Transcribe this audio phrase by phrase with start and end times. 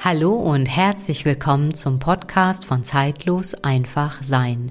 [0.00, 4.70] Hallo und herzlich willkommen zum Podcast von Zeitlos einfach sein.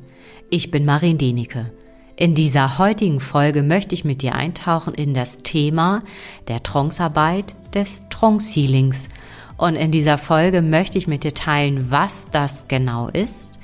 [0.49, 1.69] Ich bin Marin Denike.
[2.15, 6.03] In dieser heutigen Folge möchte ich mit dir eintauchen in das Thema
[6.47, 9.09] der Trancearbeit des Trance Healings.
[9.57, 13.59] Und in dieser Folge möchte ich mit dir teilen, was das genau ist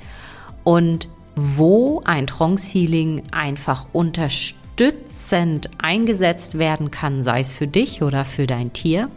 [0.64, 8.26] und wo ein Trance Healing einfach unterstützend eingesetzt werden kann, sei es für dich oder
[8.26, 9.08] für dein Tier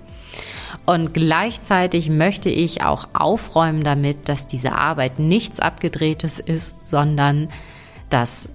[0.87, 7.49] und gleichzeitig möchte ich auch aufräumen damit, dass diese Arbeit nichts Abgedrehtes ist, sondern
[8.09, 8.47] dass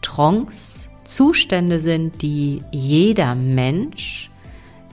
[0.00, 4.30] Trance Zustände sind, die jeder Mensch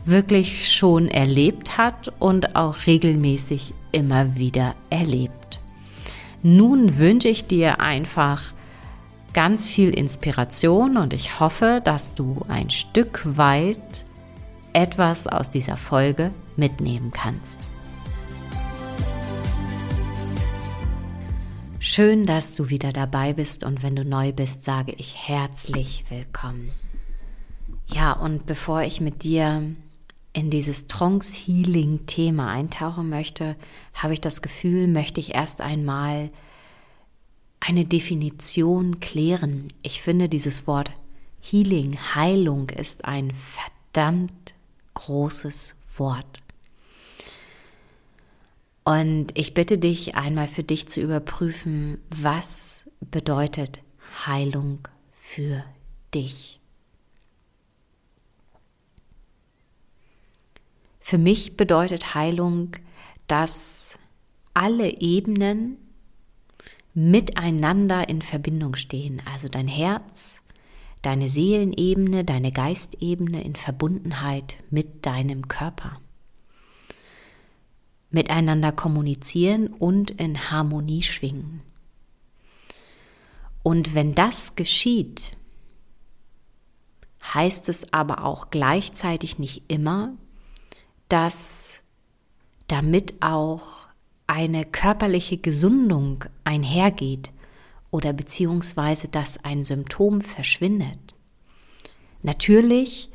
[0.04, 5.60] wirklich schon erlebt hat und auch regelmäßig immer wieder erlebt.
[6.42, 8.42] Nun wünsche ich dir einfach
[9.34, 14.06] ganz viel Inspiration und ich hoffe, dass du ein Stück weit
[14.74, 17.68] etwas aus dieser Folge mitnehmen kannst.
[21.80, 26.72] Schön, dass du wieder dabei bist und wenn du neu bist, sage ich herzlich willkommen.
[27.88, 29.64] Ja, und bevor ich mit dir
[30.34, 33.56] in dieses Trance Healing Thema eintauchen möchte,
[33.94, 36.30] habe ich das Gefühl, möchte ich erst einmal
[37.60, 39.68] eine Definition klären.
[39.82, 40.92] Ich finde dieses Wort
[41.42, 44.54] Healing, Heilung ist ein verdammt
[44.94, 46.42] großes Wort.
[48.90, 53.84] Und ich bitte dich einmal für dich zu überprüfen, was bedeutet
[54.26, 55.64] Heilung für
[56.16, 56.60] dich.
[61.00, 62.72] Für mich bedeutet Heilung,
[63.28, 63.96] dass
[64.56, 65.78] alle Ebenen
[66.96, 69.22] miteinander in Verbindung stehen.
[69.32, 70.42] Also dein Herz,
[71.04, 76.02] deine Seelenebene, deine Geistebene in Verbundenheit mit deinem Körper.
[78.12, 81.62] Miteinander kommunizieren und in Harmonie schwingen.
[83.64, 85.38] Und wenn das geschieht,
[87.34, 90.14] heißt es aber auch gleichzeitig nicht immer,
[91.10, 91.82] dass
[92.68, 93.88] damit auch
[94.28, 97.32] eine körperliche Gesundung einhergeht
[97.92, 101.16] oder beziehungsweise dass ein Symptom verschwindet.
[102.22, 103.10] Natürlich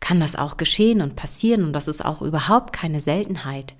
[0.00, 3.74] kann das auch geschehen und passieren und das ist auch überhaupt keine Seltenheit.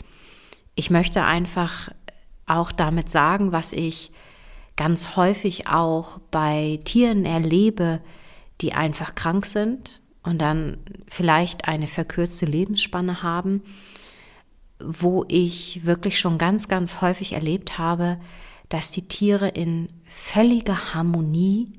[0.78, 1.90] Ich möchte einfach
[2.46, 4.12] auch damit sagen, was ich
[4.76, 8.00] ganz häufig auch bei Tieren erlebe,
[8.60, 10.78] die einfach krank sind und dann
[11.08, 13.64] vielleicht eine verkürzte Lebensspanne haben,
[14.78, 18.20] wo ich wirklich schon ganz, ganz häufig erlebt habe,
[18.68, 21.72] dass die Tiere in völliger Harmonie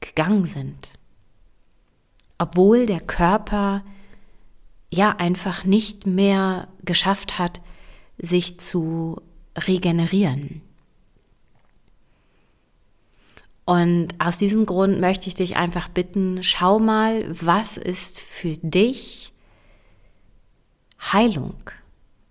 [0.00, 0.94] gegangen sind.
[2.38, 3.84] Obwohl der Körper
[4.90, 7.60] ja einfach nicht mehr geschafft hat,
[8.20, 9.20] sich zu
[9.56, 10.62] regenerieren.
[13.64, 19.32] Und aus diesem Grund möchte ich dich einfach bitten, schau mal, was ist für dich
[21.00, 21.54] Heilung?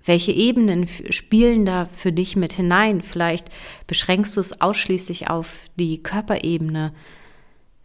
[0.03, 3.01] Welche Ebenen spielen da für dich mit hinein?
[3.01, 3.49] Vielleicht
[3.87, 6.93] beschränkst du es ausschließlich auf die Körperebene.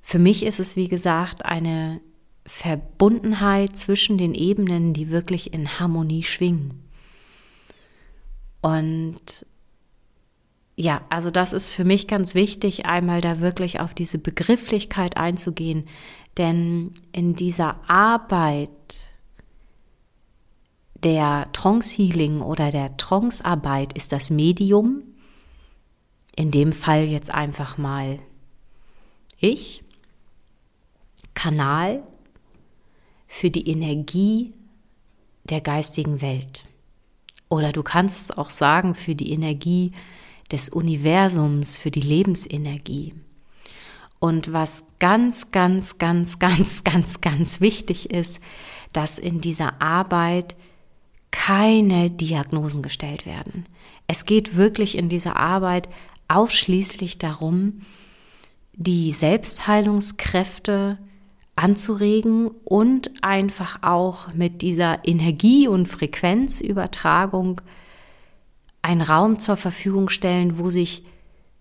[0.00, 2.00] Für mich ist es, wie gesagt, eine
[2.47, 6.83] Verbundenheit zwischen den Ebenen, die wirklich in Harmonie schwingen.
[8.64, 9.44] Und
[10.75, 15.86] ja, also das ist für mich ganz wichtig, einmal da wirklich auf diese Begrifflichkeit einzugehen,
[16.38, 18.70] denn in dieser Arbeit
[20.94, 25.02] der Trance Healing oder der Trance Arbeit ist das Medium,
[26.34, 28.19] in dem Fall jetzt einfach mal
[29.38, 29.84] ich,
[31.34, 32.02] Kanal
[33.26, 34.54] für die Energie
[35.50, 36.64] der geistigen Welt.
[37.54, 39.92] Oder du kannst es auch sagen für die Energie
[40.50, 43.15] des Universums, für die Lebensenergie.
[44.19, 48.41] Und was ganz, ganz, ganz, ganz, ganz, ganz wichtig ist,
[48.93, 50.56] dass in dieser Arbeit
[51.31, 53.67] keine Diagnosen gestellt werden.
[54.08, 55.88] Es geht wirklich in dieser Arbeit
[56.26, 57.82] ausschließlich darum,
[58.73, 60.99] die Selbstheilungskräfte
[61.56, 67.60] anzuregen und einfach auch mit dieser Energie- und Frequenzübertragung
[68.82, 71.04] einen Raum zur Verfügung stellen, wo sich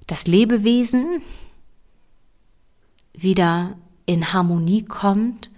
[0.07, 1.21] das Lebewesen
[3.13, 5.51] wieder in Harmonie kommt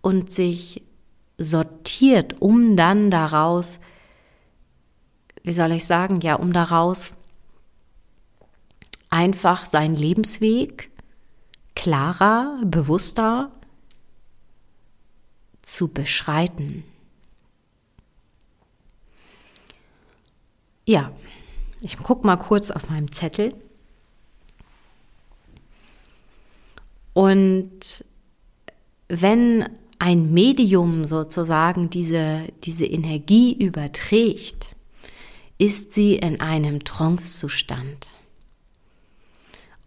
[0.00, 0.82] und sich
[1.38, 3.80] sortiert, um dann daraus,
[5.42, 7.12] wie soll ich sagen, ja, um daraus
[9.10, 10.90] einfach seinen Lebensweg
[11.76, 13.52] klarer, bewusster
[15.64, 16.84] zu beschreiten.
[20.86, 21.12] Ja,
[21.80, 23.54] ich gucke mal kurz auf meinem Zettel.
[27.12, 28.04] Und
[29.08, 29.68] wenn
[29.98, 34.74] ein Medium sozusagen diese, diese Energie überträgt,
[35.56, 38.10] ist sie in einem Trancezustand.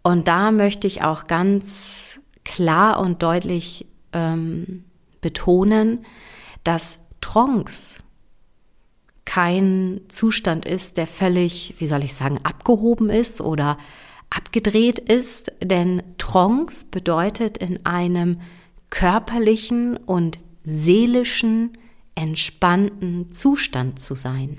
[0.02, 4.84] Und da möchte ich auch ganz klar und deutlich ähm,
[5.20, 6.04] betonen,
[6.64, 8.00] dass Trance
[9.24, 13.76] kein Zustand ist, der völlig, wie soll ich sagen, abgehoben ist oder
[14.30, 18.40] abgedreht ist, denn Trance bedeutet in einem
[18.90, 21.72] körperlichen und seelischen,
[22.14, 24.58] entspannten Zustand zu sein.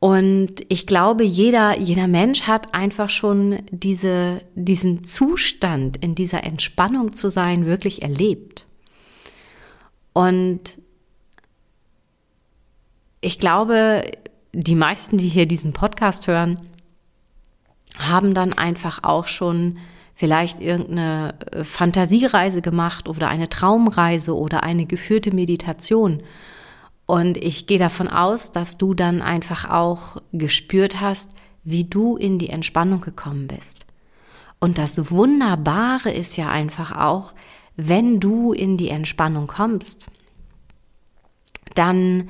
[0.00, 7.14] Und ich glaube, jeder, jeder Mensch hat einfach schon diese, diesen Zustand, in dieser Entspannung
[7.14, 8.64] zu sein, wirklich erlebt.
[10.12, 10.78] Und
[13.20, 14.04] ich glaube,
[14.52, 16.60] die meisten, die hier diesen Podcast hören,
[17.96, 19.78] haben dann einfach auch schon
[20.14, 26.22] vielleicht irgendeine Fantasiereise gemacht oder eine Traumreise oder eine geführte Meditation
[27.08, 31.30] und ich gehe davon aus, dass du dann einfach auch gespürt hast,
[31.64, 33.86] wie du in die Entspannung gekommen bist.
[34.60, 37.32] Und das Wunderbare ist ja einfach auch,
[37.76, 40.04] wenn du in die Entspannung kommst,
[41.74, 42.28] dann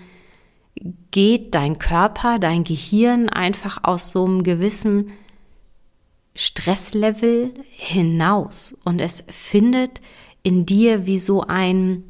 [1.10, 5.10] geht dein Körper, dein Gehirn einfach aus so einem gewissen
[6.36, 10.00] Stresslevel hinaus und es findet
[10.44, 12.04] in dir wie so ein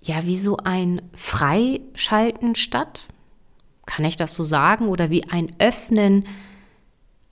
[0.00, 3.08] ja wie so ein Freischalten statt.
[3.86, 4.88] Kann ich das so sagen?
[4.88, 6.26] Oder wie ein Öffnen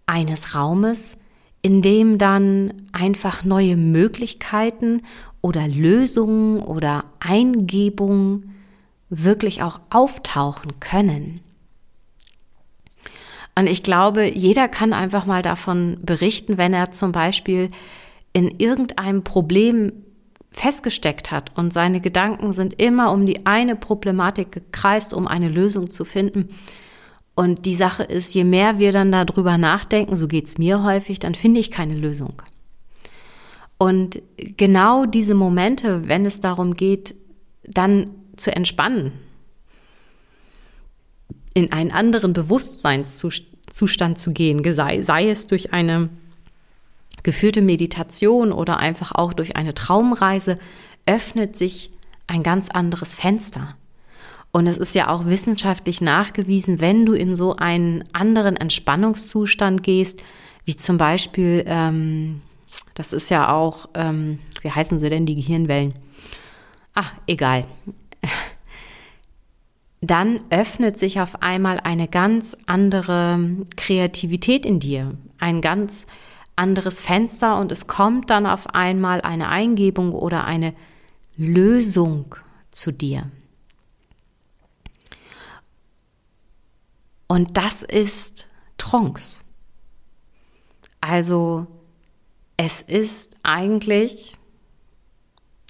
[0.06, 1.19] eines Raumes,
[1.62, 5.03] in dem dann einfach neue Möglichkeiten
[5.41, 8.55] oder Lösungen oder Eingebungen
[9.11, 11.41] wirklich auch auftauchen können.
[13.55, 17.71] Und ich glaube, jeder kann einfach mal davon berichten, wenn er zum Beispiel
[18.32, 19.93] in irgendeinem Problem
[20.58, 25.90] festgesteckt hat und seine Gedanken sind immer um die eine Problematik gekreist, um eine Lösung
[25.90, 26.49] zu finden.
[27.34, 31.20] Und die Sache ist, je mehr wir dann darüber nachdenken, so geht es mir häufig,
[31.20, 32.43] dann finde ich keine Lösung.
[33.78, 37.14] Und genau diese Momente, wenn es darum geht,
[37.62, 39.12] dann zu entspannen,
[41.54, 46.08] in einen anderen Bewusstseinszustand zu gehen, sei, sei es durch eine
[47.23, 50.56] geführte Meditation oder einfach auch durch eine Traumreise
[51.06, 51.91] öffnet sich
[52.26, 53.76] ein ganz anderes Fenster.
[54.50, 60.23] Und es ist ja auch wissenschaftlich nachgewiesen, wenn du in so einen anderen Entspannungszustand gehst,
[60.65, 62.41] wie zum Beispiel, ähm,
[62.94, 65.94] das ist ja auch, ähm, wie heißen sie denn, die Gehirnwellen?
[66.94, 67.64] Ach, egal.
[70.00, 76.06] Dann öffnet sich auf einmal eine ganz andere Kreativität in dir, ein ganz
[76.58, 80.75] anderes Fenster und es kommt dann auf einmal eine Eingebung oder eine
[81.37, 82.34] Lösung
[82.70, 83.31] zu dir.
[87.28, 89.43] Und das ist Trance.
[91.00, 91.66] Also
[92.56, 94.34] es ist eigentlich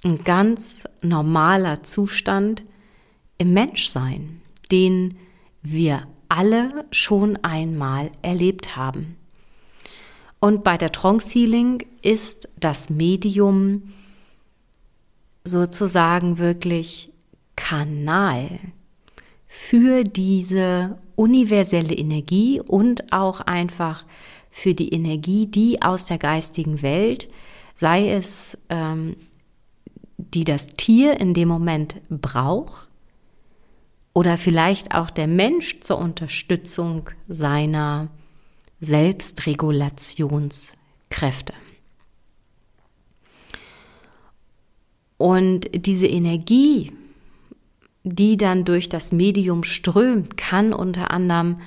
[0.03, 2.63] ein ganz normaler Zustand
[3.37, 5.17] im Menschsein, den
[5.61, 9.18] wir alle schon einmal erlebt haben.
[10.39, 13.93] Und bei der Trance Healing ist das Medium
[15.43, 17.11] sozusagen wirklich
[17.55, 18.59] Kanal
[19.47, 24.05] für diese universelle Energie und auch einfach
[24.49, 27.29] für die Energie, die aus der geistigen Welt,
[27.75, 29.15] sei es ähm,
[30.17, 32.89] die das Tier in dem Moment braucht
[34.13, 38.09] oder vielleicht auch der Mensch zur Unterstützung seiner
[38.81, 41.53] Selbstregulationskräfte.
[45.17, 46.93] Und diese Energie,
[48.03, 51.59] die dann durch das Medium strömt, kann unter anderem,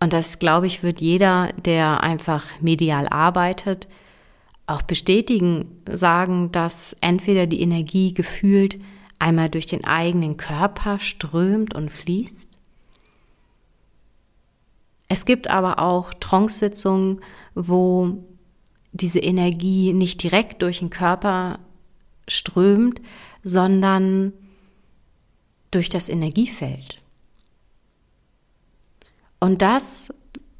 [0.00, 3.86] und das glaube ich, wird jeder, der einfach medial arbeitet,
[4.66, 8.80] auch bestätigen, sagen, dass entweder die Energie gefühlt
[9.20, 12.55] einmal durch den eigenen Körper strömt und fließt
[15.08, 17.20] es gibt aber auch Trance-Sitzungen,
[17.54, 18.24] wo
[18.92, 21.60] diese Energie nicht direkt durch den Körper
[22.28, 23.00] strömt,
[23.42, 24.32] sondern
[25.70, 27.02] durch das Energiefeld.
[29.38, 30.12] Und das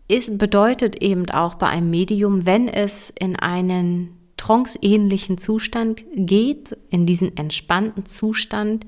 [0.09, 7.07] ist, bedeutet eben auch bei einem Medium, wenn es in einen tranceähnlichen Zustand geht, in
[7.07, 8.87] diesen entspannten Zustand,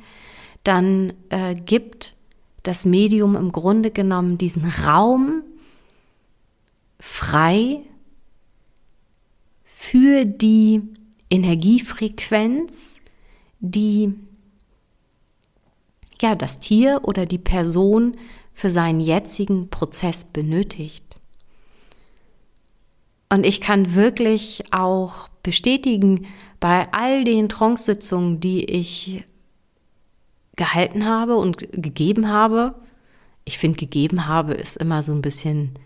[0.62, 2.14] dann äh, gibt
[2.62, 5.42] das Medium im Grunde genommen diesen Raum
[7.08, 7.80] frei
[9.64, 10.82] für die
[11.30, 13.00] Energiefrequenz,
[13.58, 14.14] die
[16.20, 18.16] ja das Tier oder die Person
[18.52, 21.04] für seinen jetzigen Prozess benötigt.
[23.30, 26.26] Und ich kann wirklich auch bestätigen,
[26.60, 29.24] bei all den Trance-Sitzungen, die ich
[30.56, 32.74] gehalten habe und gegeben habe,
[33.44, 35.78] ich finde, gegeben habe ist immer so ein bisschen,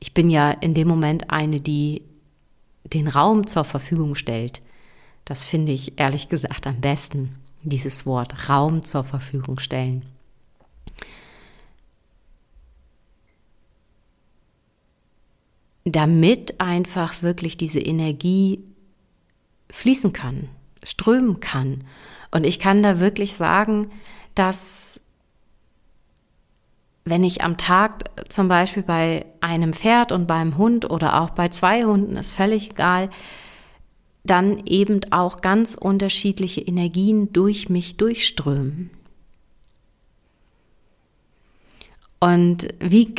[0.00, 2.02] ich bin ja in dem Moment eine, die
[2.84, 4.62] den Raum zur Verfügung stellt.
[5.24, 10.04] Das finde ich ehrlich gesagt am besten, dieses Wort Raum zur Verfügung stellen.
[15.84, 18.62] Damit einfach wirklich diese Energie
[19.70, 20.48] fließen kann,
[20.82, 21.84] strömen kann.
[22.30, 23.88] Und ich kann da wirklich sagen,
[24.34, 25.00] dass
[27.10, 31.48] wenn ich am Tag zum Beispiel bei einem Pferd und beim Hund oder auch bei
[31.48, 33.10] zwei Hunden, ist völlig egal,
[34.24, 38.90] dann eben auch ganz unterschiedliche Energien durch mich durchströmen.
[42.20, 43.14] Und wie,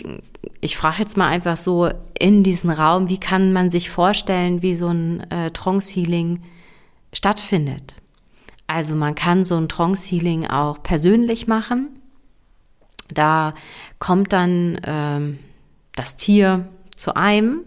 [0.62, 4.76] ich frage jetzt mal einfach so in diesen Raum, wie kann man sich vorstellen, wie
[4.76, 6.44] so ein äh, Trance-Healing
[7.14, 7.96] stattfindet?
[8.68, 11.99] Also man kann so ein Trance-Healing auch persönlich machen.
[13.10, 13.54] Da
[13.98, 15.40] kommt dann ähm,
[15.96, 17.62] das Tier zu einem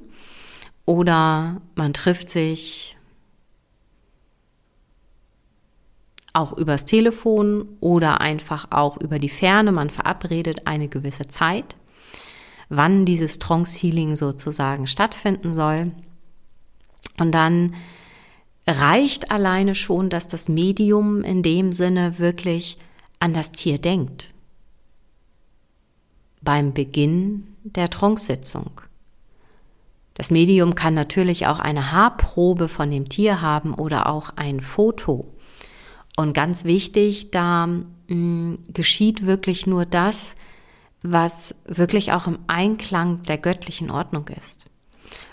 [0.84, 2.96] oder man trifft sich
[6.32, 9.72] auch übers Telefon oder einfach auch über die Ferne.
[9.72, 11.76] Man verabredet eine gewisse Zeit,
[12.68, 15.92] wann dieses Trance Healing sozusagen stattfinden soll.
[17.18, 17.74] Und dann
[18.66, 22.78] reicht alleine schon, dass das Medium in dem Sinne wirklich
[23.20, 24.31] an das Tier denkt.
[26.42, 28.80] Beim Beginn der Trance-Sitzung.
[30.14, 35.26] Das Medium kann natürlich auch eine Haarprobe von dem Tier haben oder auch ein Foto.
[36.16, 40.36] Und ganz wichtig, da mh, mm, geschieht wirklich nur das,
[41.02, 44.66] was wirklich auch im Einklang der göttlichen Ordnung ist.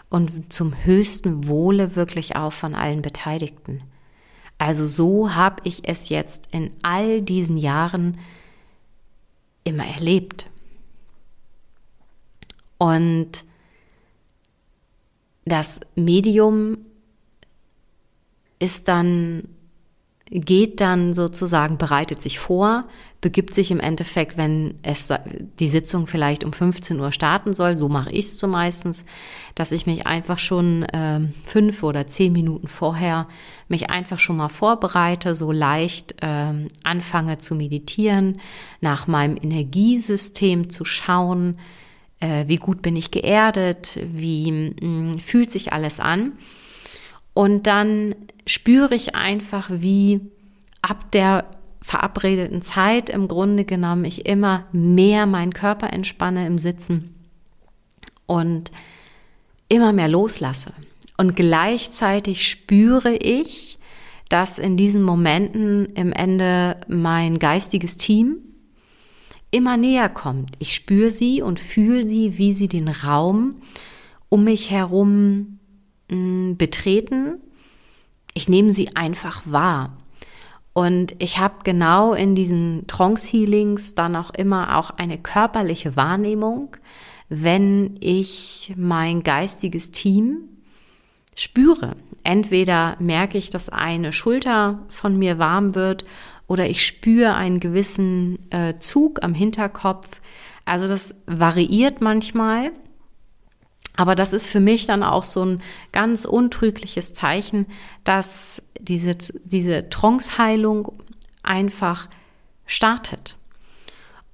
[0.09, 3.83] Und zum höchsten Wohle wirklich auch von allen Beteiligten.
[4.57, 8.17] Also so habe ich es jetzt in all diesen Jahren
[9.63, 10.49] immer erlebt.
[12.79, 13.45] Und
[15.45, 16.79] das Medium
[18.59, 19.43] ist dann
[20.31, 22.85] geht dann sozusagen, bereitet sich vor,
[23.19, 25.11] begibt sich im Endeffekt, wenn es
[25.59, 29.05] die Sitzung vielleicht um 15 Uhr starten soll, so mache ich es so meistens,
[29.55, 33.27] dass ich mich einfach schon äh, fünf oder zehn Minuten vorher
[33.67, 38.39] mich einfach schon mal vorbereite, so leicht äh, anfange zu meditieren,
[38.81, 41.57] nach meinem Energiesystem zu schauen,
[42.47, 46.33] wie gut bin ich geerdet, wie mh, hm, fühlt sich alles an.
[47.33, 50.19] Und dann spüre ich einfach, wie
[50.81, 51.45] ab der
[51.81, 57.15] verabredeten Zeit im Grunde genommen ich immer mehr meinen Körper entspanne im Sitzen
[58.25, 58.71] und
[59.69, 60.73] immer mehr loslasse.
[61.17, 63.79] Und gleichzeitig spüre ich,
[64.29, 68.37] dass in diesen Momenten im Ende mein geistiges Team
[69.51, 70.55] immer näher kommt.
[70.59, 73.55] Ich spüre sie und fühle sie, wie sie den Raum
[74.29, 75.59] um mich herum
[76.09, 77.41] mh, betreten.
[78.33, 79.97] Ich nehme sie einfach wahr.
[80.73, 86.77] Und ich habe genau in diesen Trance-Healings dann auch immer auch eine körperliche Wahrnehmung,
[87.27, 90.43] wenn ich mein geistiges Team
[91.35, 91.95] spüre.
[92.23, 96.05] Entweder merke ich, dass eine Schulter von mir warm wird
[96.49, 100.19] oder ich spüre einen gewissen äh, Zug am Hinterkopf.
[100.65, 102.71] Also das variiert manchmal.
[103.95, 107.67] Aber das ist für mich dann auch so ein ganz untrügliches Zeichen,
[108.03, 109.11] dass diese,
[109.43, 110.91] diese Trance-Heilung
[111.43, 112.09] einfach
[112.65, 113.37] startet.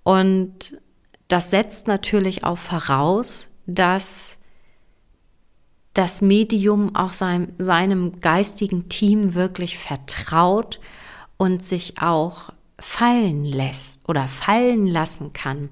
[0.04, 0.80] Und
[1.28, 4.38] das setzt natürlich auch voraus, dass
[5.94, 10.80] das Medium auch seinem, seinem geistigen Team wirklich vertraut
[11.38, 15.70] und sich auch fallen lässt oder fallen lassen kann.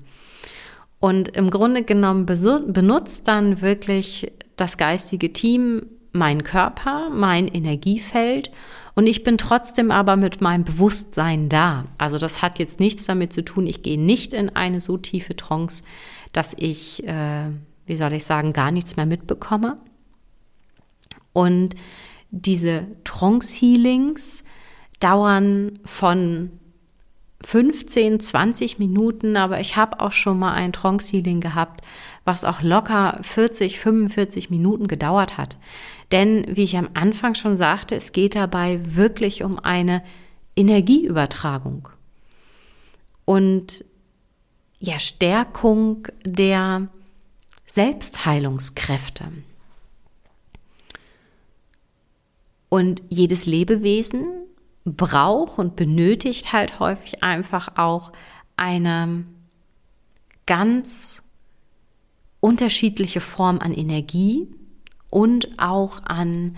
[1.00, 8.52] Und im Grunde genommen benutzt dann wirklich das geistige Team meinen Körper, mein Energiefeld
[8.96, 11.86] und ich bin trotzdem aber mit meinem Bewusstsein da.
[11.98, 15.36] Also das hat jetzt nichts damit zu tun, ich gehe nicht in eine so tiefe
[15.36, 15.84] Trance,
[16.32, 17.50] dass ich, äh,
[17.86, 19.78] wie soll ich sagen, gar nichts mehr mitbekomme.
[21.34, 21.76] Und
[22.30, 24.44] diese Trance-Healings
[25.04, 26.52] dauern von
[27.46, 31.82] 15, 20 Minuten, aber ich habe auch schon mal ein Trance Healing gehabt,
[32.24, 35.58] was auch locker 40, 45 Minuten gedauert hat.
[36.12, 40.04] Denn, wie ich am Anfang schon sagte, es geht dabei wirklich um eine
[40.56, 41.90] Energieübertragung
[43.26, 43.84] und
[44.80, 46.88] ja, Stärkung der
[47.66, 49.32] Selbstheilungskräfte.
[52.70, 54.28] Und jedes Lebewesen
[54.86, 58.12] braucht und benötigt halt häufig einfach auch
[58.58, 59.26] eine
[60.46, 61.24] ganz
[62.40, 64.48] unterschiedliche Form an Energie
[65.10, 66.58] und auch an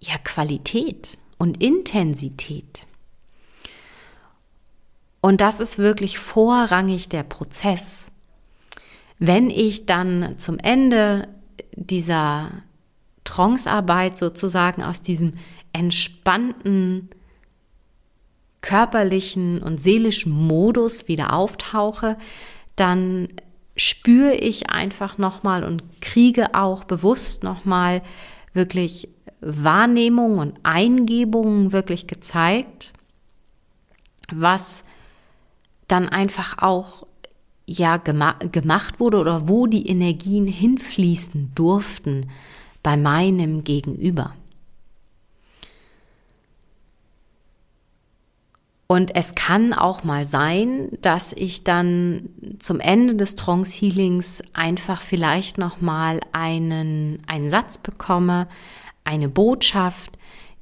[0.00, 2.86] ja, Qualität und Intensität.
[5.20, 8.10] Und das ist wirklich vorrangig der Prozess.
[9.18, 11.28] Wenn ich dann zum Ende
[11.74, 12.50] dieser
[13.24, 15.34] Trancearbeit sozusagen aus diesem
[15.78, 17.08] entspannten
[18.60, 22.18] körperlichen und seelischen Modus wieder auftauche,
[22.76, 23.28] dann
[23.76, 28.02] spüre ich einfach nochmal und kriege auch bewusst nochmal
[28.52, 29.08] wirklich
[29.40, 32.92] Wahrnehmungen und Eingebungen wirklich gezeigt,
[34.32, 34.84] was
[35.86, 37.06] dann einfach auch
[37.66, 42.28] ja gema gemacht wurde oder wo die Energien hinfließen durften
[42.82, 44.34] bei meinem Gegenüber.
[48.90, 55.02] Und es kann auch mal sein, dass ich dann zum Ende des Trance Healings einfach
[55.02, 58.48] vielleicht noch mal einen einen Satz bekomme,
[59.04, 60.18] eine Botschaft,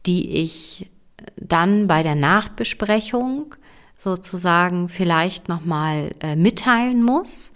[0.07, 0.91] die ich
[1.37, 3.55] dann bei der Nachbesprechung
[3.97, 7.53] sozusagen vielleicht noch mal äh, mitteilen muss,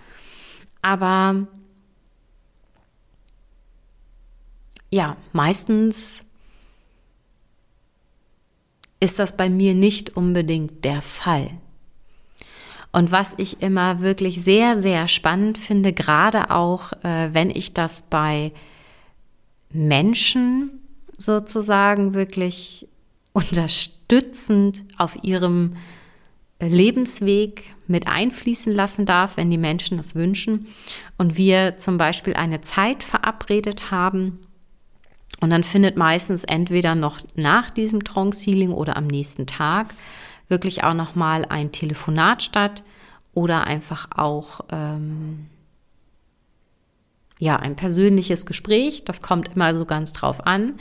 [0.83, 1.49] aber
[4.93, 6.27] ja, meistens
[9.01, 11.51] ist das bei mir nicht unbedingt der Fall.
[12.93, 18.03] Und was ich immer wirklich sehr, sehr spannend finde, gerade auch äh, wenn ich das
[18.03, 18.53] bei
[19.73, 20.81] Menschen
[21.17, 22.89] sozusagen wirklich
[23.33, 25.77] unterstützend auf ihrem
[26.61, 30.67] Lebensweg mit einfließen lassen darf, wenn die Menschen das wünschen
[31.17, 34.41] und wir zum Beispiel eine Zeit verabredet haben,
[35.41, 39.95] und dann findet meistens entweder noch nach diesem Trance Healing oder am nächsten Tag
[40.49, 42.83] wirklich auch noch mal ein Telefonat statt
[43.33, 45.47] oder einfach auch ähm,
[47.39, 49.05] ja ein persönliches Gespräch.
[49.05, 50.79] Das kommt immer so ganz drauf an,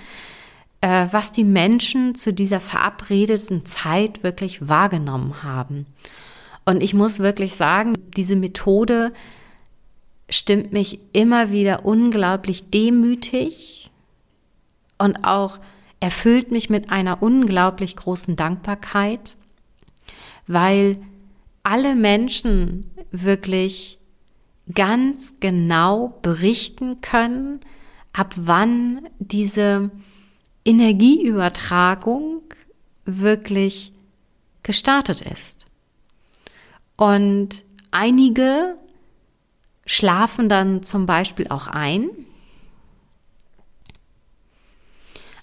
[0.81, 5.85] äh, was die Menschen zu dieser verabredeten Zeit wirklich wahrgenommen haben.
[6.65, 9.13] Und ich muss wirklich sagen, diese Methode
[10.29, 13.88] stimmt mich immer wieder unglaublich demütig
[14.99, 15.59] und auch
[15.99, 19.35] erfüllt mich mit einer unglaublich großen Dankbarkeit,
[20.45, 21.01] weil
[21.63, 23.99] alle Menschen wirklich
[24.73, 27.59] ganz genau berichten können,
[28.13, 29.91] ab wann diese
[30.65, 32.41] Energieübertragung
[33.05, 33.91] wirklich
[34.63, 35.65] gestartet ist.
[36.95, 38.75] Und einige
[39.85, 42.09] schlafen dann zum Beispiel auch ein,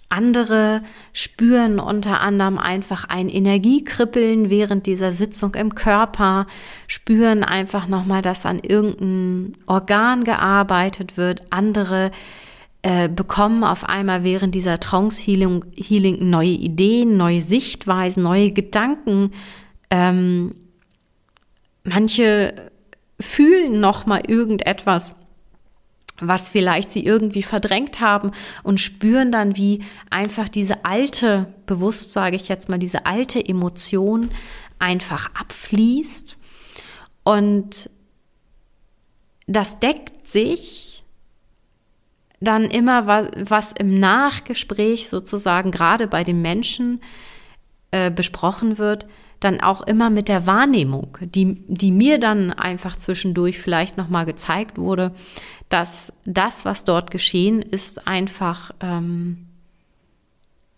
[0.09, 6.47] Andere spüren unter anderem einfach ein Energiekribbeln während dieser Sitzung im Körper,
[6.87, 11.42] spüren einfach nochmal, dass an irgendein Organ gearbeitet wird.
[11.51, 12.12] Andere
[12.83, 19.33] äh, bekommen auf einmal während dieser Trance Healing, Healing neue Ideen, neue Sichtweisen, neue Gedanken.
[19.90, 20.55] Ähm,
[21.83, 22.55] manche
[23.19, 25.16] fühlen nochmal irgendetwas
[26.20, 32.37] was vielleicht sie irgendwie verdrängt haben und spüren dann, wie einfach diese alte, bewusst sage
[32.37, 34.31] ich jetzt mal, diese alte Emotion
[34.79, 36.37] einfach abfließt.
[37.24, 37.90] Und
[39.46, 41.05] das deckt sich
[42.40, 47.00] dann immer, was, im Nachgespräch sozusagen gerade bei den Menschen
[47.90, 49.07] äh, besprochen wird,
[49.40, 54.79] dann auch immer mit der Wahrnehmung, die, die mir dann einfach zwischendurch vielleicht nochmal gezeigt
[54.79, 55.12] wurde,
[55.68, 59.46] dass das, was dort geschehen ist, einfach ähm,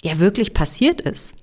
[0.03, 1.35] ja wirklich passiert ist.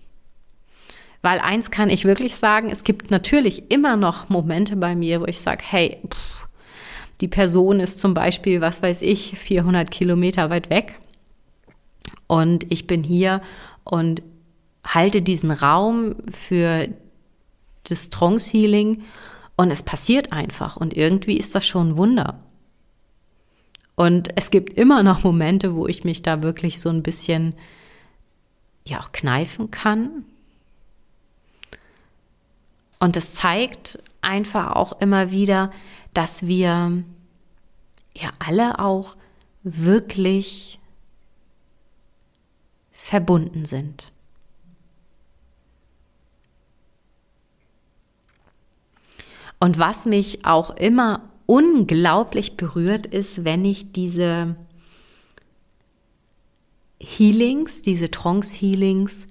[1.21, 5.25] Weil eins kann ich wirklich sagen, es gibt natürlich immer noch Momente bei mir, wo
[5.25, 6.47] ich sage, hey, pff,
[7.21, 10.99] die Person ist zum Beispiel, was weiß ich, 400 Kilometer weit weg
[12.27, 13.41] und ich bin hier
[13.83, 14.21] und
[14.83, 16.89] halte diesen Raum für
[17.91, 19.03] das Trance Healing
[19.55, 22.39] und es passiert einfach und irgendwie ist das schon ein Wunder.
[23.95, 27.55] Und es gibt immer noch Momente, wo ich mich da wirklich so ein bisschen
[28.85, 30.25] ja auch kneifen kann.
[32.99, 35.71] Und es zeigt einfach auch immer wieder,
[36.13, 37.03] dass wir
[38.15, 39.15] ja alle auch
[39.63, 40.79] wirklich
[42.91, 44.11] verbunden sind.
[49.59, 54.55] Und was mich auch immer unglaublich berührt ist, wenn ich diese
[56.99, 59.27] Healings, diese Trance-Healings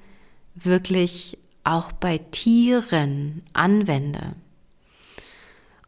[0.54, 4.34] wirklich auch bei Tieren anwende.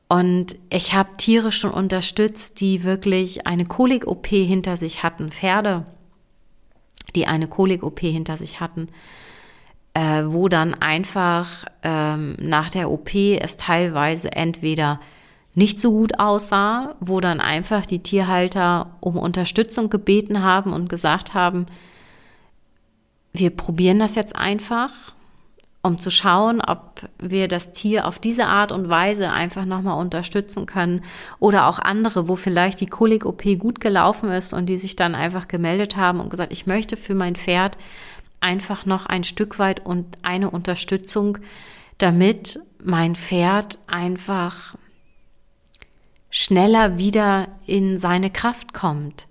[0.09, 5.85] Und ich habe Tiere schon unterstützt, die wirklich eine Kolik-OP hinter sich hatten, Pferde,
[7.15, 8.89] die eine Kolik-OP hinter sich hatten,
[9.97, 15.01] äh, wo dann einfach ähm, nach der OP es teilweise entweder
[15.55, 21.33] nicht so gut aussah, wo dann einfach die Tierhalter um Unterstützung gebeten haben und gesagt
[21.33, 21.65] haben,
[23.33, 24.93] wir probieren das jetzt einfach
[25.87, 30.67] um zu schauen, ob wir das Tier auf diese Art und Weise einfach nochmal unterstützen
[30.67, 31.03] können
[31.39, 35.47] oder auch andere, wo vielleicht die Kolik-OP gut gelaufen ist und die sich dann einfach
[35.47, 37.79] gemeldet haben und gesagt, ich möchte für mein Pferd
[38.47, 41.39] einfach noch ein Stück weit und eine Unterstützung,
[41.99, 44.77] damit mein Pferd einfach
[46.31, 49.27] schneller wieder in seine Kraft kommt,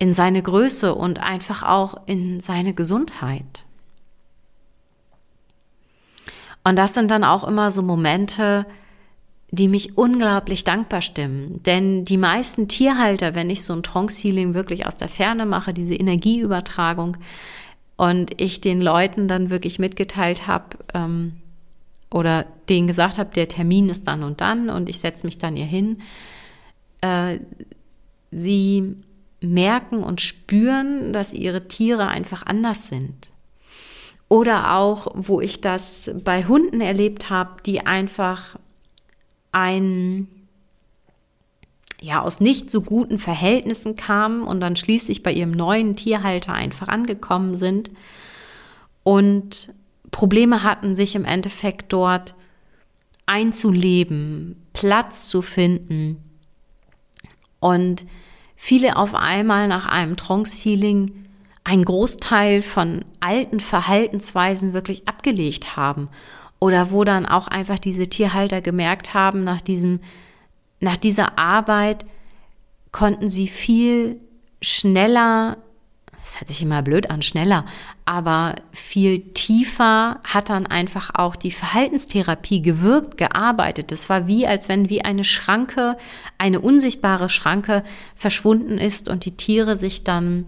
[0.00, 3.66] in seine Größe und einfach auch in seine Gesundheit.
[6.64, 8.66] Und das sind dann auch immer so Momente,
[9.52, 11.62] die mich unglaublich dankbar stimmen.
[11.64, 15.94] Denn die meisten Tierhalter, wenn ich so ein Trance-Healing wirklich aus der Ferne mache, diese
[15.94, 17.18] Energieübertragung,
[17.96, 21.34] und ich den Leuten dann wirklich mitgeteilt habe ähm,
[22.10, 25.56] oder denen gesagt habe, der Termin ist dann und dann und ich setze mich dann
[25.56, 26.00] hier hin,
[27.00, 27.38] äh,
[28.30, 28.96] sie
[29.40, 33.30] merken und spüren, dass ihre Tiere einfach anders sind.
[34.28, 38.56] Oder auch, wo ich das bei Hunden erlebt habe, die einfach
[39.50, 40.26] ein
[42.02, 46.88] ja aus nicht so guten Verhältnissen kamen und dann schließlich bei ihrem neuen Tierhalter einfach
[46.88, 47.90] angekommen sind.
[49.04, 49.72] Und
[50.10, 52.34] Probleme hatten, sich im Endeffekt dort
[53.26, 56.22] einzuleben, Platz zu finden.
[57.60, 58.04] Und
[58.56, 61.22] viele auf einmal nach einem Trance Healing
[61.64, 66.08] einen Großteil von alten Verhaltensweisen wirklich abgelegt haben.
[66.58, 70.00] Oder wo dann auch einfach diese Tierhalter gemerkt haben, nach diesem,
[70.82, 72.04] nach dieser Arbeit
[72.90, 74.20] konnten sie viel
[74.60, 75.56] schneller,
[76.22, 77.64] das hört sich immer blöd an, schneller,
[78.04, 83.92] aber viel tiefer hat dann einfach auch die Verhaltenstherapie gewirkt, gearbeitet.
[83.92, 85.96] Das war wie, als wenn wie eine Schranke,
[86.36, 87.84] eine unsichtbare Schranke
[88.16, 90.46] verschwunden ist und die Tiere sich dann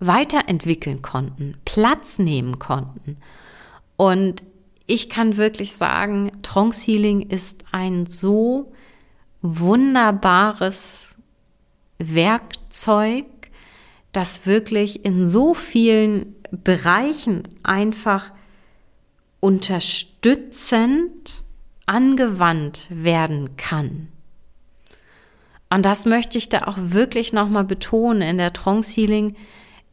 [0.00, 3.16] weiterentwickeln konnten, Platz nehmen konnten.
[3.96, 4.42] Und
[4.86, 8.72] ich kann wirklich sagen, Trance Healing ist ein so
[9.40, 11.16] wunderbares
[11.98, 13.24] Werkzeug,
[14.12, 18.32] das wirklich in so vielen Bereichen einfach
[19.40, 21.44] unterstützend
[21.86, 24.08] angewandt werden kann.
[25.70, 29.34] Und das möchte ich da auch wirklich nochmal betonen in der Trance Healing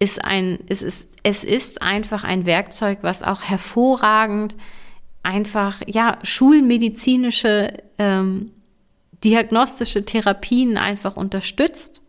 [0.02, 4.56] ist ein, es ist, es ist einfach ein Werkzeug, was auch hervorragend
[5.24, 8.52] einfach, ja, schulmedizinische, ähm,
[9.24, 12.02] diagnostische Therapien einfach unterstützt.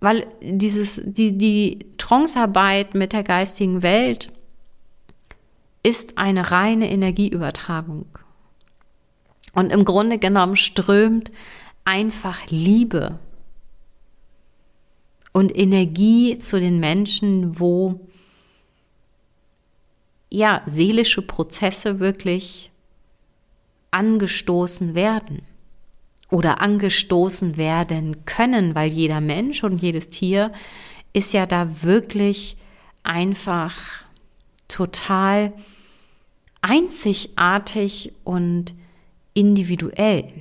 [0.00, 4.30] Weil dieses, die, die Trancearbeit mit der geistigen Welt
[5.82, 8.06] ist eine reine Energieübertragung.
[9.54, 11.30] Und im Grunde genommen strömt
[11.84, 13.18] einfach Liebe
[15.32, 18.00] und Energie zu den Menschen, wo
[20.34, 22.70] ja seelische Prozesse wirklich
[23.92, 25.42] angestoßen werden
[26.30, 30.52] oder angestoßen werden können, weil jeder Mensch und jedes Tier
[31.12, 32.56] ist ja da wirklich
[33.04, 33.74] einfach
[34.66, 35.52] total
[36.62, 38.74] einzigartig und
[39.34, 40.32] individuell.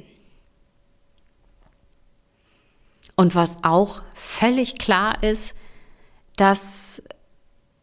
[3.16, 5.54] Und was auch völlig klar ist,
[6.36, 7.04] dass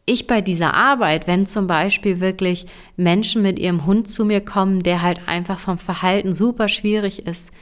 [0.07, 4.83] ich bei dieser Arbeit, wenn zum Beispiel wirklich Menschen mit ihrem Hund zu mir kommen,
[4.83, 7.53] der halt einfach vom Verhalten super schwierig ist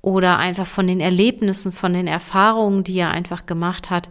[0.00, 4.10] oder einfach von den Erlebnissen, von den Erfahrungen, die er einfach gemacht hat,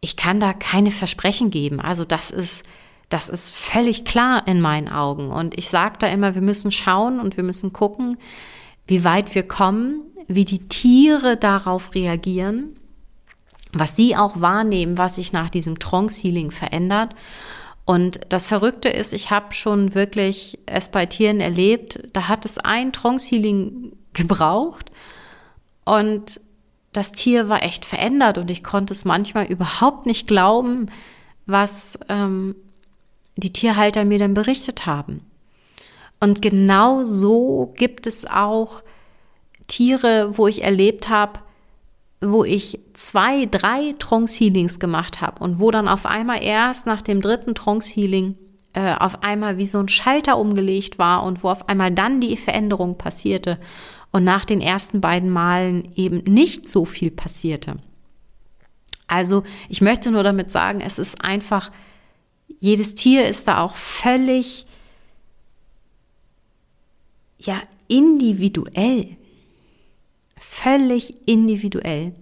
[0.00, 1.80] ich kann da keine Versprechen geben.
[1.80, 2.64] Also das ist,
[3.08, 5.30] das ist völlig klar in meinen Augen.
[5.30, 8.16] Und ich sage da immer, wir müssen schauen und wir müssen gucken,
[8.86, 12.74] wie weit wir kommen, wie die Tiere darauf reagieren,
[13.72, 17.14] was sie auch wahrnehmen, was sich nach diesem Trance Healing verändert.
[17.84, 22.58] Und das Verrückte ist, ich habe schon wirklich es bei Tieren erlebt, da hat es
[22.58, 24.90] ein Trance Healing gebraucht
[25.84, 26.40] und
[26.92, 30.90] das Tier war echt verändert und ich konnte es manchmal überhaupt nicht glauben,
[31.46, 32.56] was ähm,
[33.36, 35.20] die Tierhalter mir dann berichtet haben.
[36.20, 38.82] Und genau so gibt es auch
[39.68, 41.40] Tiere, wo ich erlebt habe,
[42.20, 47.02] wo ich zwei, drei Trance Healings gemacht habe und wo dann auf einmal erst nach
[47.02, 48.36] dem dritten Trance Healing
[48.72, 52.36] äh, auf einmal wie so ein Schalter umgelegt war und wo auf einmal dann die
[52.36, 53.58] Veränderung passierte
[54.10, 57.76] und nach den ersten beiden Malen eben nicht so viel passierte.
[59.06, 61.70] Also ich möchte nur damit sagen, es ist einfach,
[62.60, 64.66] jedes Tier ist da auch völlig,
[67.38, 69.17] ja, individuell
[70.62, 72.14] völlig individuell.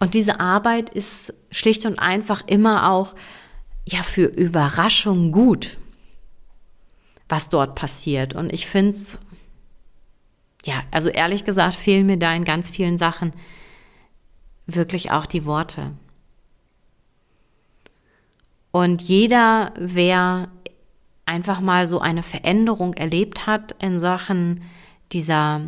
[0.00, 3.14] Und diese Arbeit ist schlicht und einfach immer auch
[3.84, 5.78] ja für Überraschung gut,
[7.28, 8.34] was dort passiert.
[8.34, 9.18] Und ich finde es,
[10.64, 13.32] ja, also ehrlich gesagt, fehlen mir da in ganz vielen Sachen
[14.66, 15.92] wirklich auch die Worte.
[18.70, 20.48] Und jeder, wer
[21.24, 24.62] einfach mal so eine Veränderung erlebt hat in Sachen
[25.12, 25.62] dieser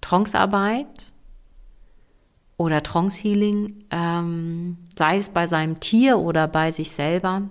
[0.00, 1.12] Trancearbeit
[2.56, 7.42] oder Trance Healing, ähm, sei es bei seinem Tier oder bei sich selber,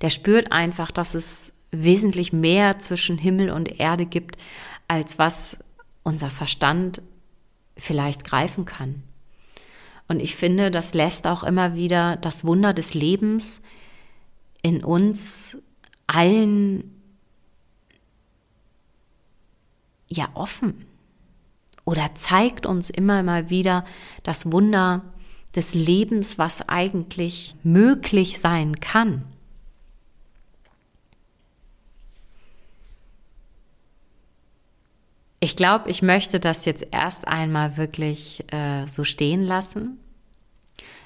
[0.00, 4.36] der spürt einfach, dass es wesentlich mehr zwischen Himmel und Erde gibt,
[4.88, 5.58] als was
[6.02, 7.00] unser Verstand
[7.76, 9.02] vielleicht greifen kann.
[10.08, 13.62] Und ich finde, das lässt auch immer wieder das Wunder des Lebens
[14.62, 15.58] in uns
[16.06, 16.91] allen
[20.12, 20.86] ja offen
[21.84, 23.84] oder zeigt uns immer mal wieder
[24.22, 25.02] das Wunder
[25.54, 29.24] des Lebens, was eigentlich möglich sein kann.
[35.40, 39.98] Ich glaube, ich möchte das jetzt erst einmal wirklich äh, so stehen lassen.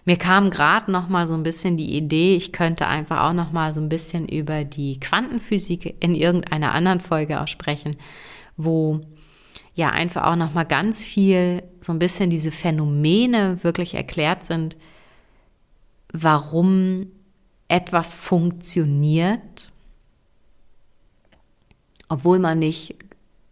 [0.05, 3.51] Mir kam gerade noch mal so ein bisschen die Idee, ich könnte einfach auch noch
[3.51, 7.97] mal so ein bisschen über die Quantenphysik in irgendeiner anderen Folge auch sprechen,
[8.57, 9.01] wo
[9.75, 14.77] ja einfach auch noch mal ganz viel so ein bisschen diese Phänomene wirklich erklärt sind,
[16.13, 17.09] warum
[17.69, 19.71] etwas funktioniert,
[22.09, 22.97] obwohl man nicht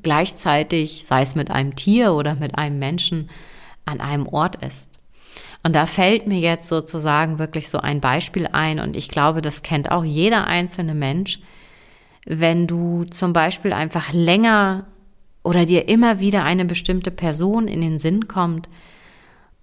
[0.02, 3.28] gleichzeitig, sei es mit einem Tier oder mit einem Menschen,
[3.84, 4.92] an einem Ort ist.
[5.62, 9.62] Und da fällt mir jetzt sozusagen wirklich so ein Beispiel ein und ich glaube, das
[9.62, 11.40] kennt auch jeder einzelne Mensch.
[12.26, 14.86] Wenn du zum Beispiel einfach länger
[15.44, 18.68] oder dir immer wieder eine bestimmte Person in den Sinn kommt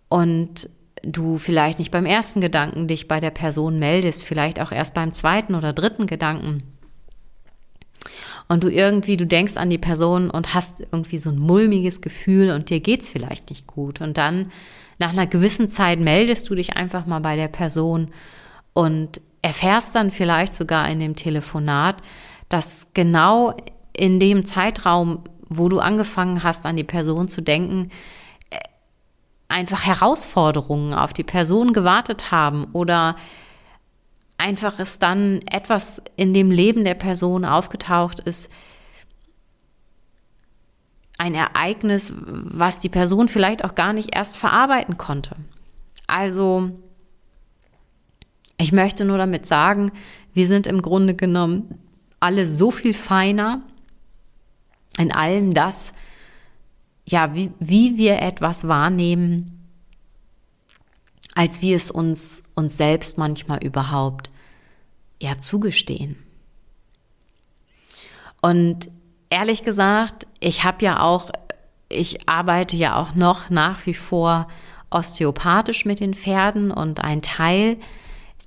[0.07, 0.69] und
[1.03, 5.11] du vielleicht nicht beim ersten Gedanken dich bei der Person meldest, vielleicht auch erst beim
[5.13, 6.63] zweiten oder dritten Gedanken.
[8.47, 12.51] Und du irgendwie, du denkst an die Person und hast irgendwie so ein mulmiges Gefühl
[12.51, 14.01] und dir geht's vielleicht nicht gut.
[14.01, 14.51] Und dann
[14.99, 18.09] nach einer gewissen Zeit meldest du dich einfach mal bei der Person
[18.73, 21.97] und erfährst dann vielleicht sogar in dem Telefonat,
[22.49, 23.55] dass genau
[23.93, 27.91] in dem Zeitraum, wo du angefangen hast, an die Person zu denken,
[28.49, 28.57] äh,
[29.49, 33.15] einfach Herausforderungen auf die Person gewartet haben oder
[34.37, 38.49] einfach es dann etwas in dem Leben der Person aufgetaucht ist,
[41.17, 45.35] ein Ereignis, was die Person vielleicht auch gar nicht erst verarbeiten konnte.
[46.07, 46.71] Also,
[48.57, 49.91] ich möchte nur damit sagen,
[50.33, 51.77] wir sind im Grunde genommen
[52.19, 53.61] alle so viel feiner
[54.97, 55.93] in allem das,
[57.07, 59.67] ja, wie, wie wir etwas wahrnehmen,
[61.35, 64.29] als wir es uns, uns selbst manchmal überhaupt
[65.21, 66.15] ja zugestehen.
[68.41, 68.89] Und
[69.29, 71.31] ehrlich gesagt, ich habe ja auch,
[71.89, 74.47] ich arbeite ja auch noch nach wie vor
[74.89, 77.77] osteopathisch mit den Pferden und ein Teil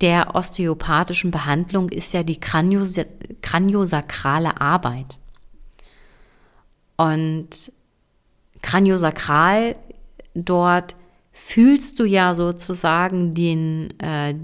[0.00, 2.94] der osteopathischen Behandlung ist ja die Kranios
[3.40, 5.18] kraniosakrale Arbeit.
[6.96, 7.72] Und
[8.62, 9.76] kraniosakral,
[10.34, 10.96] dort
[11.32, 14.34] fühlst du ja sozusagen den, äh,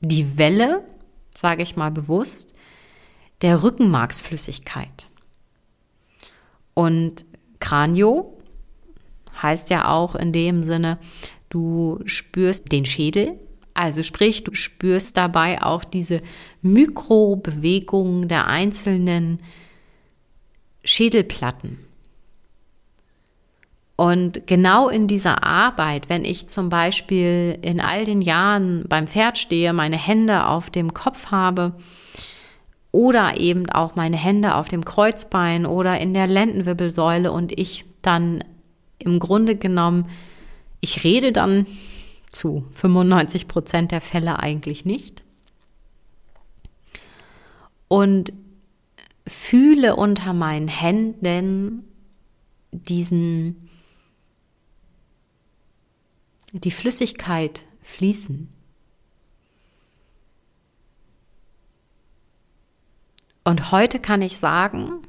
[0.00, 0.84] die Welle,
[1.34, 2.54] sage ich mal bewusst,
[3.42, 5.06] der Rückenmarksflüssigkeit.
[6.74, 7.24] Und
[7.58, 8.36] Kranio
[9.42, 10.98] heißt ja auch in dem Sinne,
[11.48, 13.38] du spürst den Schädel,
[13.74, 16.22] also sprich, du spürst dabei auch diese
[16.62, 19.40] Mikrobewegungen der einzelnen
[20.86, 21.78] Schädelplatten.
[23.96, 29.38] Und genau in dieser Arbeit, wenn ich zum Beispiel in all den Jahren beim Pferd
[29.38, 31.72] stehe, meine Hände auf dem Kopf habe
[32.92, 38.44] oder eben auch meine Hände auf dem Kreuzbein oder in der Lendenwirbelsäule und ich dann
[38.98, 40.08] im Grunde genommen,
[40.80, 41.66] ich rede dann
[42.28, 45.22] zu 95 Prozent der Fälle eigentlich nicht.
[47.88, 48.32] Und
[49.26, 51.84] fühle unter meinen Händen
[52.72, 53.68] diesen
[56.52, 58.48] die Flüssigkeit fließen.
[63.44, 65.02] Und heute kann ich sagen,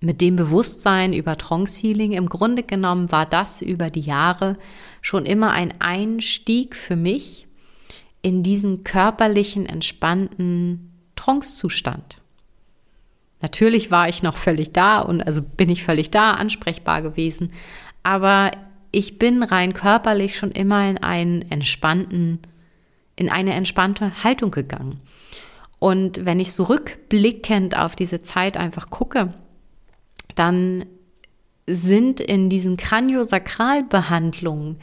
[0.00, 4.56] mit dem Bewusstsein über Trance Healing, im Grunde genommen war das über die Jahre
[5.00, 7.46] schon immer ein Einstieg für mich
[8.20, 12.21] in diesen körperlichen, entspannten Trance-Zustand.
[13.42, 17.52] Natürlich war ich noch völlig da und also bin ich völlig da, ansprechbar gewesen,
[18.02, 18.52] aber
[18.92, 22.38] ich bin rein körperlich schon immer in einen entspannten,
[23.16, 25.00] in eine entspannte Haltung gegangen.
[25.78, 29.34] Und wenn ich so rückblickend auf diese Zeit einfach gucke,
[30.36, 30.86] dann
[31.66, 34.78] sind in diesen Kraniosakralbehandlungen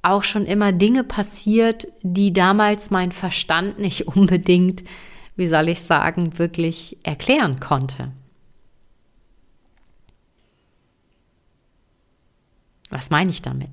[0.00, 4.84] auch schon immer Dinge passiert, die damals mein Verstand nicht unbedingt,
[5.38, 8.10] wie soll ich sagen, wirklich erklären konnte.
[12.90, 13.70] Was meine ich damit?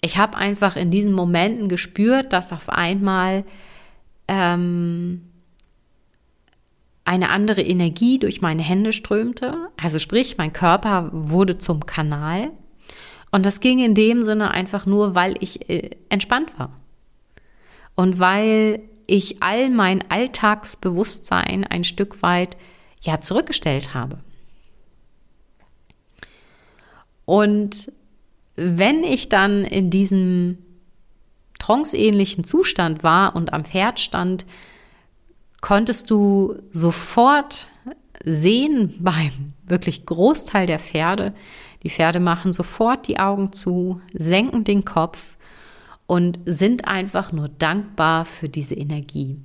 [0.00, 3.44] Ich habe einfach in diesen Momenten gespürt, dass auf einmal
[4.26, 5.22] ähm,
[7.04, 9.68] eine andere Energie durch meine Hände strömte.
[9.76, 12.50] Also sprich, mein Körper wurde zum Kanal.
[13.30, 16.72] Und das ging in dem Sinne einfach nur, weil ich äh, entspannt war.
[17.94, 22.56] Und weil ich all mein Alltagsbewusstsein ein Stück weit
[23.00, 24.18] ja zurückgestellt habe.
[27.24, 27.92] Und
[28.56, 30.58] wenn ich dann in diesem
[31.58, 34.44] tranceähnlichen Zustand war und am Pferd stand,
[35.60, 37.68] konntest du sofort
[38.24, 41.34] sehen beim wirklich Großteil der Pferde,
[41.82, 45.33] die Pferde machen sofort die Augen zu, senken den Kopf
[46.06, 49.38] und sind einfach nur dankbar für diese Energie.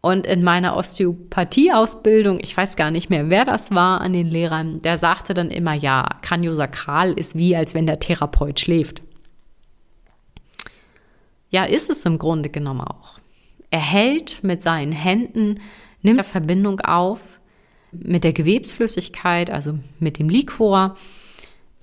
[0.00, 4.80] Und in meiner Osteopathie-Ausbildung, ich weiß gar nicht mehr, wer das war an den Lehrern,
[4.80, 9.00] der sagte dann immer, ja, Kraniosakral ist wie, als wenn der Therapeut schläft.
[11.50, 13.20] Ja, ist es im Grunde genommen auch.
[13.70, 15.60] Er hält mit seinen Händen,
[16.02, 17.20] nimmt eine Verbindung auf
[17.92, 20.96] mit der Gewebsflüssigkeit, also mit dem Liquor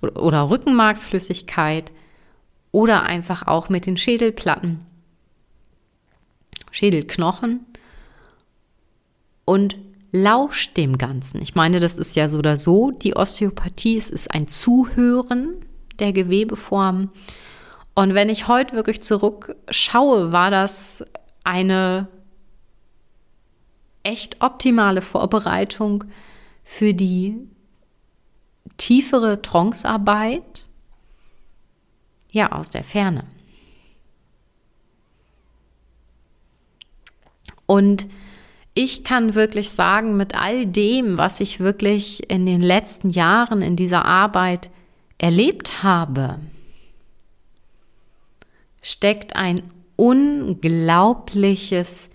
[0.01, 1.93] oder Rückenmarksflüssigkeit
[2.71, 4.85] oder einfach auch mit den Schädelplatten,
[6.71, 7.65] Schädelknochen
[9.45, 9.77] und
[10.11, 11.41] lauscht dem Ganzen.
[11.41, 12.91] Ich meine, das ist ja so oder so.
[12.91, 15.55] Die Osteopathie, es ist ein Zuhören
[15.99, 17.09] der Gewebeformen.
[17.95, 21.03] Und wenn ich heute wirklich zurückschaue, war das
[21.43, 22.07] eine
[24.03, 26.05] echt optimale Vorbereitung
[26.63, 27.35] für die
[28.77, 30.67] tiefere Trancearbeit,
[32.31, 33.25] ja, aus der Ferne.
[37.65, 38.07] Und
[38.73, 43.75] ich kann wirklich sagen, mit all dem, was ich wirklich in den letzten Jahren in
[43.75, 44.69] dieser Arbeit
[45.17, 46.39] erlebt habe,
[48.81, 49.63] steckt ein
[49.97, 52.09] unglaubliches,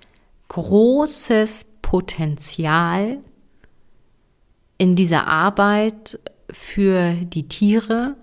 [0.49, 3.19] großes Potenzial
[4.79, 6.19] in dieser Arbeit
[6.51, 8.17] für die Tiere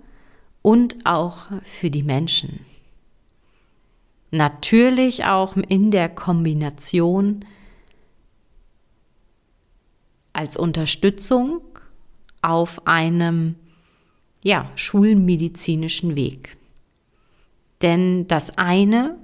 [0.61, 2.65] und auch für die Menschen.
[4.31, 7.45] Natürlich auch in der Kombination
[10.33, 11.61] als Unterstützung
[12.41, 13.55] auf einem
[14.43, 16.57] ja, schulmedizinischen Weg.
[17.81, 19.17] Denn das eine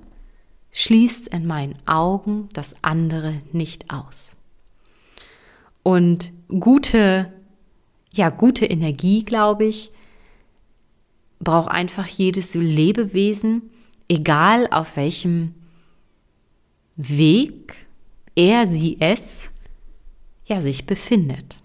[0.71, 4.35] schließt in meinen Augen das andere nicht aus.
[5.83, 7.31] Und gute,
[8.13, 9.91] ja, gute Energie, glaube ich,
[11.39, 13.69] braucht einfach jedes Lebewesen,
[14.09, 15.53] egal auf welchem
[16.95, 17.75] Weg
[18.35, 19.51] er, sie, es
[20.45, 21.59] ja sich befindet.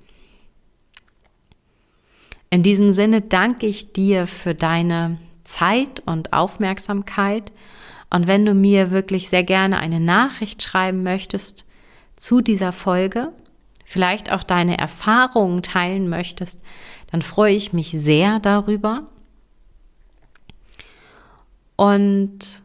[2.50, 7.52] In diesem Sinne danke ich dir für deine Zeit und Aufmerksamkeit.
[8.10, 11.64] Und wenn du mir wirklich sehr gerne eine Nachricht schreiben möchtest
[12.16, 13.32] zu dieser Folge,
[13.84, 16.62] vielleicht auch deine Erfahrungen teilen möchtest,
[17.10, 19.08] dann freue ich mich sehr darüber.
[21.82, 22.62] Und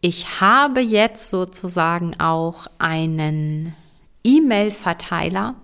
[0.00, 3.74] ich habe jetzt sozusagen auch einen
[4.22, 5.56] E-Mail-Verteiler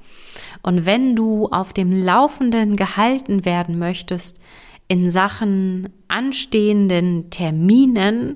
[0.65, 4.41] Und wenn du auf dem Laufenden gehalten werden möchtest
[4.89, 8.35] in Sachen anstehenden Terminen,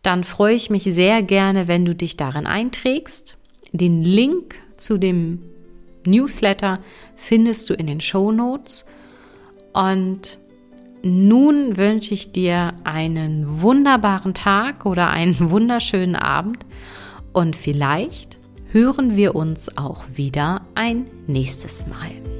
[0.00, 3.36] dann freue ich mich sehr gerne, wenn du dich darin einträgst.
[3.72, 5.42] Den Link zu dem
[6.06, 6.78] Newsletter
[7.16, 8.86] findest du in den Show Notes.
[9.74, 10.38] Und
[11.02, 16.64] nun wünsche ich dir einen wunderbaren Tag oder einen wunderschönen Abend
[17.32, 18.38] und vielleicht
[18.70, 22.37] hören wir uns auch wieder ein nächstes Mal.